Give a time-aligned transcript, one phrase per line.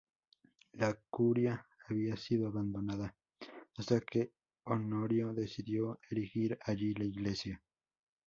[0.73, 3.15] La curia había sido abandonada
[3.77, 4.31] hasta que
[4.63, 7.61] Honorio decidió erigir allí la iglesia.